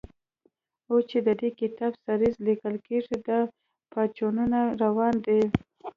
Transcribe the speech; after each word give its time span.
اوس 0.89 1.03
چې 1.11 1.19
د 1.27 1.29
دې 1.39 1.49
کتاب 1.59 1.91
سریزه 2.05 2.41
لیکل 2.47 2.75
کېږي، 2.87 3.15
دا 3.27 3.39
پاڅونونه 3.91 4.59
روان 4.81 5.15
دي. 5.25 5.41